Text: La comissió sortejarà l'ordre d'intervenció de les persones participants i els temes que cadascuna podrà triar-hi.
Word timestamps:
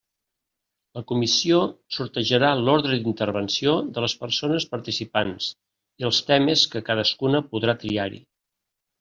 La 0.99 1.01
comissió 1.09 1.59
sortejarà 1.97 2.49
l'ordre 2.61 2.97
d'intervenció 3.03 3.75
de 3.99 4.05
les 4.07 4.17
persones 4.23 4.67
participants 4.73 5.51
i 6.05 6.09
els 6.11 6.23
temes 6.33 6.65
que 6.73 6.83
cadascuna 6.91 7.45
podrà 7.55 7.79
triar-hi. 7.87 8.23